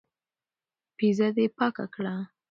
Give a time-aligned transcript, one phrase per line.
[0.97, 2.15] پېزه دي پاکه کړه.